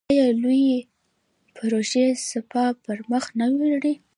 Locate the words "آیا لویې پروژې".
0.09-2.07